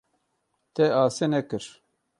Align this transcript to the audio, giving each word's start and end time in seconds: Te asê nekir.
Te 0.75 0.85
asê 1.03 1.25
nekir. 1.31 1.65